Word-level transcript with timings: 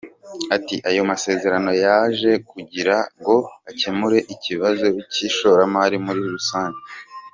Ati 0.55 0.75
“Ayo 0.89 1.01
masezerano 1.11 1.71
yaje 1.83 2.31
kugira 2.49 2.95
ngo 3.19 3.35
akemure 3.69 4.17
ikibazo 4.33 4.85
cy’ishoramari 5.11 5.97
muri 6.05 6.21
rusange. 6.35 6.81